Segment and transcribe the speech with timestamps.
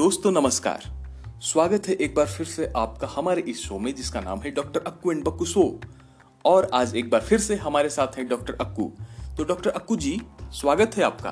[0.00, 0.80] दोस्तों नमस्कार।
[1.42, 4.80] स्वागत है एक बार फिर से आपका हमारे इस शो में जिसका नाम है doctor
[4.86, 5.80] Akku and Bakku show.
[6.44, 8.92] और आज एक बार फिर से हमारे साथ हैं डॉक्टर अक्कू।
[9.36, 10.22] तो डॉक्टर अक्कू जी
[10.52, 11.30] स्वागत है आपका।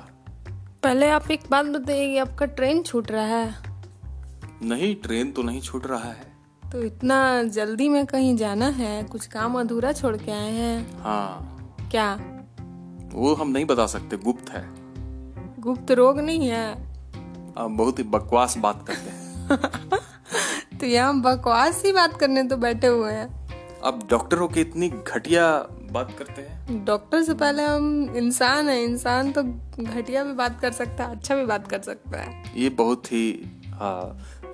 [0.82, 3.54] पहले आप एक बात बताइए आपका ट्रेन छूट रहा है?
[4.62, 6.32] नहीं ट्रेन तो नहीं छूट रहा है।
[6.72, 9.02] तो इतना जल्दी में कहीं जाना है?
[9.02, 11.02] कुछ काम अधूरा छोड़ के आए हैं?
[11.02, 11.56] हाँ।
[11.90, 12.14] क्या?
[13.12, 14.68] वो हम नहीं बता सकते गुप्त है।
[15.60, 16.97] गुप्त रोग नहीं है?
[17.60, 19.28] बहुत ही बकवास बात करते हैं।
[20.80, 23.38] तो यहाँ बकवास ही बात करने तो बैठे हुए हैं।
[23.84, 28.84] अब डॉक्टरों हो के इतनी घटिया बात करते हैं। डॉक्टर से पहले हम इंसान है
[28.84, 29.42] इंसान तो
[29.84, 33.30] घटिया भी बात कर सकता है अच्छा भी बात कर सकता है। ये बहुत ही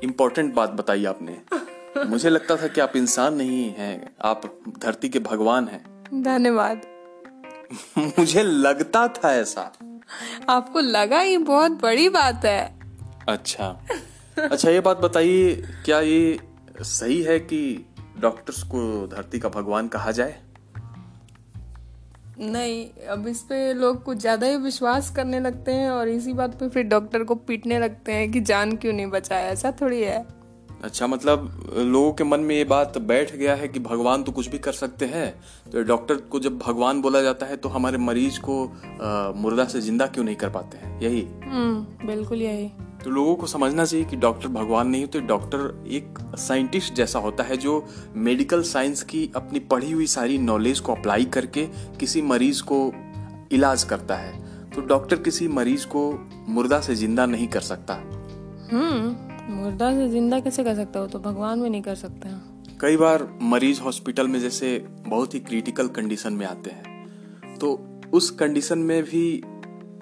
[0.05, 1.39] इम्पोर्टेंट बात बताई आपने।
[2.07, 6.81] मुझे लगता था कि आप इंसान नहीं हैं आप धरती के भगवान हैं। धन्यवाद।
[7.99, 9.73] मुझे लगता था ऐसा।
[10.49, 12.84] आपको लगा ये बहुत बड़ी बात है।
[13.29, 13.67] अच्छा।
[14.51, 16.39] अच्छा ये बात बताइए, क्या ये
[16.81, 17.87] सही है कि
[18.21, 20.35] डॉक्टर्स को धरती का भगवान कहा जाए?
[22.41, 26.55] नहीं, अब इस पे लोग कुछ ज़्यादा ही विश्वास करने लगते हैं और इसी बात
[26.55, 30.27] पे फिर डॉक्टर को पीटने लगते हैं कि जान क्यों नहीं बचाया। ऐसा थोड़ी है।
[30.83, 34.49] अच्छा मतलब लोगों के मन में ये बात बैठ गया है कि भगवान तो कुछ
[34.49, 35.35] भी कर सकते हैं।
[35.73, 38.65] तो डॉक्टर को जब भगवान बोला जाता है तो हमारे मरीज़ को
[39.03, 41.01] आ, मुर्दा से ज़िंदा क्यों नहीं कर पाते हैं?
[41.01, 42.69] यही। हम्म बिल्कुल यही।
[43.05, 47.45] तो लोगों को समझना चाहिए कि डॉक्टर भगवान नहीं होते। डॉक्टर एक साइंटिस्ट जैसा होता
[47.45, 47.85] है जो
[48.17, 51.67] मेडिकल साइंस की अपनी पढ़ी हुई सारी नॉलेज को अप्लाई करके
[52.01, 52.93] किसी मरीज़ को
[53.53, 54.33] इलाज करता है।
[54.71, 56.11] तो डॉक्टर किसी मरीज़ को
[56.49, 57.95] मुर्दा से ज़िंदा नहीं कर सकता।
[58.73, 61.07] हम्म। मुर्दा से ज़िंदा कैसे कर सकता हो?
[61.07, 64.79] तो भगवान भी नहीं कर सकते हैं। कई बार मरीज़ हॉस्पिटल में जैसे
[65.09, 69.43] बहुत ही क्रिटिकल कंडीशन में आते हैं। तो उस कंडीशन में भी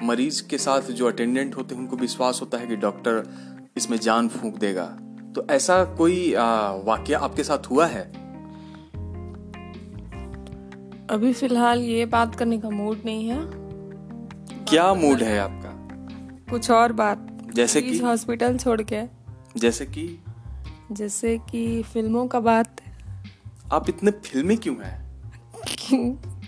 [0.02, 3.22] मरीज़ के साथ जो अटेंडेंट होते हैं उनको विश्वास होता है कि डॉक्टर
[3.76, 4.84] इसमें जान फूंक देगा।
[5.34, 6.34] तो ऐसा कोई
[6.84, 8.02] वाक्य आपके साथ हुआ है?
[11.10, 13.40] अभी फ़िलहाल ये बात करने का मूड नहीं है।
[14.64, 15.70] क्या मूड है आपका?
[16.50, 19.21] कुछ और बात। जैसे कि हॉस्पिटल छोड़ के।
[19.56, 20.24] जैसे कि?
[20.92, 22.76] जैसे कि फ़िल्मों का बात।
[23.72, 25.02] आप इतने फिल्मी क्यों हैं?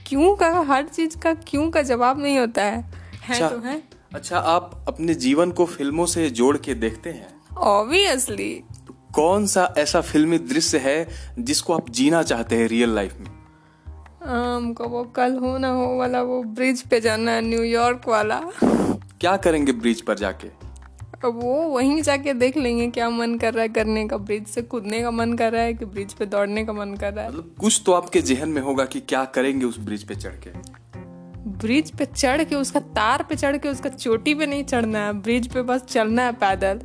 [0.07, 2.83] क्यों का हर चीज़ का क्यों का जवाब नहीं होता है।
[3.23, 3.83] है अच्छा, तो है।
[4.15, 7.29] अच्छा आप अपने जीवन को फ़िल्मों से जोड़ के देखते हैं?
[7.57, 8.55] ऑब्वियसली
[8.87, 13.31] तो कौन सा ऐसा फिल्मी दृश्य है जिसको आप जीना चाहते हैं रियल लाइफ में?
[14.27, 18.41] हमको वो कल हो ना हो वाला वो ब्रिज पे जाना है न्यूयॉर्क वाला।
[19.21, 20.64] क्या करेंगे ब्रिज पर जाके?
[21.15, 24.63] अब वो वहीं जाके देख लेंगे क्या मन कर रहा है करने का ब्रिज से
[24.63, 27.31] कूदने का मन कर रहा है कि ब्रिज पे दौड़ने का मन कर रहा है?
[27.31, 30.51] मतलब कुछ तो आपके जहन में होगा कि क्या करेंगे उस ब्रिज पे चढ़ के।
[31.59, 35.13] ब्रिज पे चढ़ के उसका तार पे चढ़ के उसका चोटी पे नहीं चढ़ना है
[35.13, 36.81] ब्रिज पे बस चलना है पैदल।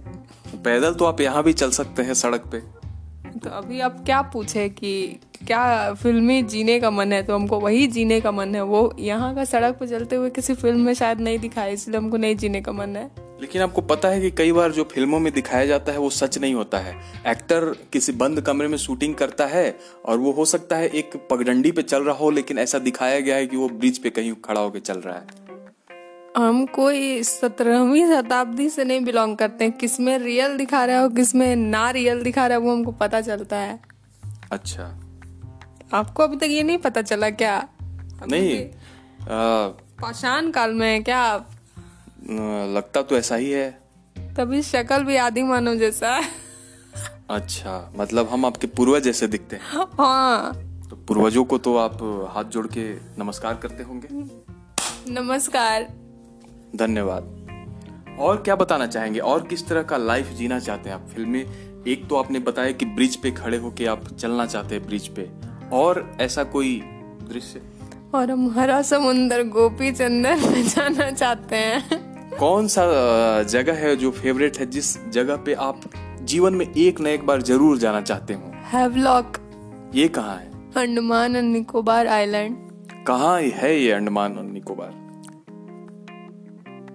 [0.56, 2.60] पैदल तो आप यहाँ भी चल सकते हैं सड़क पे।
[3.40, 7.24] तो अभी आप क्या पूछे कि क्या फिल्मी जीने का मन है?
[7.24, 10.54] तो हमको वही जीने का मन है। वो यहाँ का सड़क पर चलते हुए किसी
[10.54, 13.10] फ़िल्म में शायद नहीं दिखाया इसलिए हमको नहीं जीने का मन है।
[13.42, 16.38] लेकिन आपको पता है कि कई बार जो फ़िल्मों में दिखाया जाता है वो सच
[16.38, 16.96] नहीं होता है।
[17.28, 21.72] एक्टर किसी बंद कमरे में शूटिंग करता है और वो हो सकता है एक पगडंडी
[21.72, 24.62] पे चल रहा हो लेकिन ऐसा दिखाया गया है कि वो ब्रिज पे कहीं खड़ा
[24.62, 25.28] होकर चल रहा है।
[26.38, 31.14] हम कोई सत्रहवीं शताब्दी से नहीं बिलोंग करते हैं। किसमें रियल दिखा रहा है और
[31.14, 33.80] किसमें ना रियल दिखा रहा है वो हमको पता चलता है।
[34.52, 35.09] अच्छा।
[35.94, 37.68] आपको अभी तक ये नहीं पता चला क्या?
[38.24, 38.60] नहीं
[40.02, 41.50] पाषाण काल में है क्या आप?
[42.76, 43.70] लगता तो ऐसा ही है।
[44.38, 46.28] तभी शक्ल भी आदि मानव जैसा है।
[47.30, 49.64] अच्छा मतलब हम आपके पूर्वज जैसे दिखते हैं।
[49.98, 50.54] हाँ।
[50.90, 51.98] तो पूर्वजों को तो आप
[52.34, 54.08] हाथ जोड़ के नमस्कार करते होंगे।
[55.12, 55.88] नमस्कार।
[56.76, 57.36] धन्यवाद।
[58.20, 59.20] और क्या बताना चाहेंगे?
[59.20, 61.08] और किस तरह का लाइफ जीना चाहते हैं आप?
[61.08, 61.42] फ़िल्में
[61.88, 65.49] एक तो आपने बताया कि ब्रिज पे खड़े होके आप चलना चाहते हैं ब्रिज पे।
[65.74, 66.80] और ऐसा कोई
[67.24, 67.62] दृश्य?
[68.14, 72.84] और हम हरा समुंदर गोपी चंदन में जाना चाहते हैं। कौन सा
[73.44, 75.82] जगह है जो फेवरेट है जिस जगह पे आप
[76.24, 78.52] जीवन में एक न एक बार ज़रूर जाना चाहते हो?
[78.72, 79.38] हैवलॉक
[79.96, 80.52] ये कहाँ है?
[80.78, 82.58] अंडमान और निकोबार आइलैंड।
[83.08, 84.92] कहाँ है ये अंडमान और निकोबार?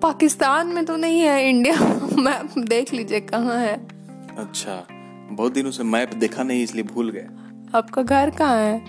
[0.02, 1.76] पाकिस्तान में तो नहीं है इंडिया
[2.18, 3.74] मैप देख लीजिए कहाँ है।
[4.38, 4.86] अच्छा
[5.30, 7.26] बहुत दिनों से मैप देखा नहीं इसलिए भूल गए।
[7.74, 8.84] आपका घर कहाँ है?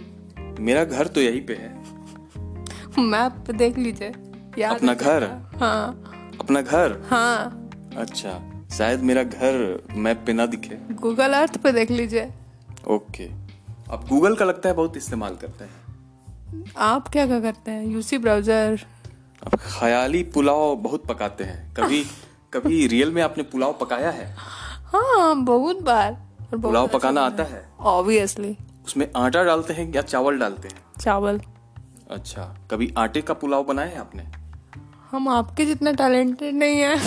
[0.59, 1.73] मेरा घर तो यहीं पे है।
[2.99, 4.11] मैप पे देख लीजिए।
[4.57, 5.23] याद अपना घर?
[5.59, 6.03] हाँ।
[6.39, 7.01] अपना घर?
[7.09, 8.39] हाँ। अच्छा
[8.77, 12.29] शायद मेरा घर मैप पे ना दिखे। गूगल अर्थ पे देख लीजिए।
[12.87, 13.25] ओके।
[13.91, 17.85] अब गूगल का लगता है बहुत इस्तेमाल करते हैं। आप क्या क्या करते हैं?
[17.85, 18.85] यूसी ब्राउज़र
[19.43, 22.03] अब ख्याली पुलाव बहुत पकाते हैं। कभी
[22.53, 24.35] कभी रियल में आपने पुलाव पकाया है?
[24.85, 26.11] हाँ बहुत बार।
[26.53, 30.83] और पुलाव पकाना आता है। ऑब्वियसली उसमें आटा डालते हैं या चावल डालते हैं?
[31.01, 31.41] चावल।
[32.11, 34.23] अच्छा कभी आटे का पुलाव बनाया है आपने?
[35.11, 36.99] हम आपके जितना टैलेंटेड नहीं है।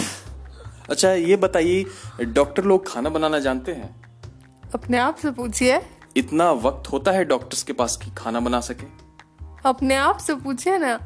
[0.90, 1.84] अच्छा ये बताइए
[2.25, 3.94] डॉक्टर लोग खाना बनाना जानते हैं?
[4.75, 5.80] अपने आप से पूछिए।
[6.16, 8.86] इतना वक्त होता है डॉक्टर्स के पास कि खाना बना सके?
[9.66, 10.96] अपने आप से पूछिए ना।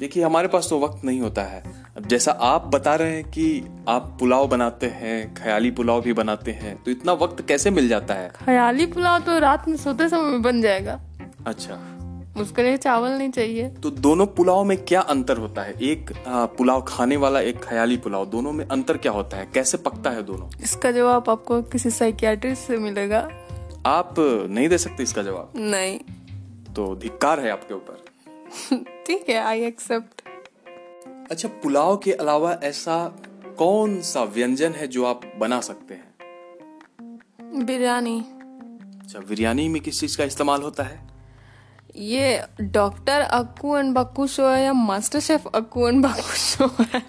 [0.00, 3.64] देखिए हमारे पास तो वक्त नहीं होता है। अब जैसा आप बता रहे हैं कि
[3.88, 8.14] आप पुलाव बनाते हैं ख्याली पुलाव भी बनाते हैं तो इतना वक्त कैसे मिल जाता
[8.14, 8.32] है?
[8.44, 11.00] ख्याली पुलाव तो रात में सोते समय बन जाएगा।
[11.46, 11.74] अच्छा।
[12.40, 15.74] उसके लिए चावल नहीं चाहिए। तो दोनों पुलाव में क्या अंतर होता है?
[15.82, 19.48] एक पुलाव खाने वाला एक ख्याली पुलाव दोनों में अंतर क्या होता है?
[19.54, 20.50] कैसे पकता है दोनों?
[20.62, 23.28] इसका जवाब आपको किसी साइकियाट्रिस्ट से मिलेगा।
[23.86, 24.14] आप
[24.50, 25.52] नहीं दे सकते इसका जवाब?
[25.56, 25.98] नहीं।
[26.74, 28.04] तो धिक्कार है आपके ऊपर।
[29.06, 30.22] ठीक है आई एक्सेप्ट
[31.30, 33.16] अच्छा पुलाव के अलावा ऐसा
[33.58, 36.14] कौन सा व्यंजन है जो आप बना सकते हैं?
[37.66, 38.20] बिरयानी।
[39.00, 41.08] अच्छा बिरयानी में किस चीज़ का इस्तेमाल होता है?
[41.96, 47.02] ये doctor Akku and Bakku show है या master chef Akku and Bakku show है?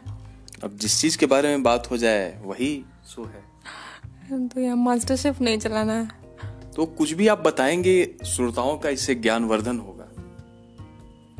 [0.64, 3.44] अब जिस चीज़ के बारे में बात हो जाए वही शो है।
[4.48, 6.08] तो यहाँ मास्टर शेफ नहीं चलाना है।
[6.76, 9.97] तो कुछ भी आप बताएँगे श्रोताओं का इससे ज्ञानवर्धन होगा।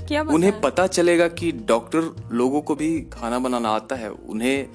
[0.08, 4.68] क्या उन्हें पता चलेगा कि डॉक्टर लोगों को भी खाना बनाना आता है। उन्हें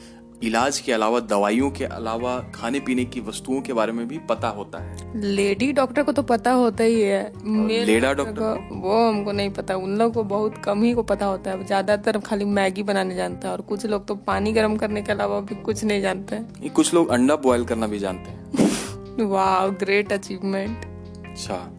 [0.44, 4.48] इलाज के अलावा दवाइयों के अलावा खाने पीने की वस्तुओं के बारे में भी पता
[4.48, 9.50] होता है। लेडी डॉक्टर को तो पता होता ही है। लेडा डॉक्टर वो हमको नहीं
[9.50, 13.14] पता। उन लोगों को बहुत कम ही को पता होता है। ज़्यादातर खाली मैगी बनाने
[13.14, 16.36] जानता है और कुछ लोग तो पानी गर्म करने के अलावा भी कुछ नहीं जानते
[16.36, 20.84] हैं। कुछ लोग अंडा बॉयल करना भी जानते हैं। वाह ग्रेट अचीवमेंट
[21.26, 21.72] अच्छा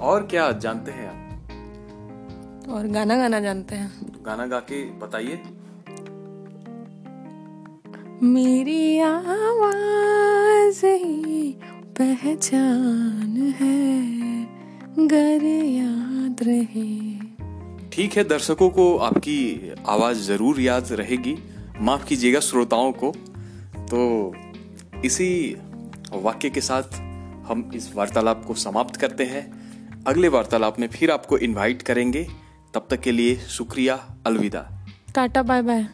[0.00, 1.27] और क्या जानते हैं आप?
[2.68, 3.92] और गाना गाना जानते हैं।
[4.26, 5.42] गाना गा के बताइए।
[8.22, 11.56] मेरी आवाज़ ही
[11.98, 13.88] पहचान है
[15.08, 16.88] गर याद रहे।
[17.88, 21.36] ठीक है दर्शकों को आपकी आवाज़ ज़रूर याद रहेगी।
[21.80, 23.12] माफ़ कीजिएगा श्रोताओं को।
[23.90, 24.34] तो
[25.04, 25.56] इसी
[26.12, 26.82] वाक्य के साथ
[27.48, 29.46] हम इस वार्तालाप को समाप्त करते हैं।
[30.06, 32.26] अगले वार्तालाप में फिर आपको इनवाइट करेंगे।
[32.74, 33.94] तब तक के लिए शुक्रिया
[34.26, 34.66] अलविदा।
[35.14, 35.86] Tata bye bye